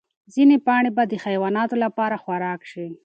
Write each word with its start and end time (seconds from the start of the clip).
ځینې 0.33 0.57
پاڼې 0.65 0.89
به 0.95 1.03
د 1.07 1.13
حیواناتو 1.23 1.75
لپاره 1.85 2.15
خوراک 2.23 2.61
شي. 2.71 2.87